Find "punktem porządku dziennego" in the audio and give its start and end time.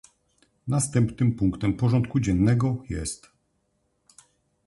1.35-2.83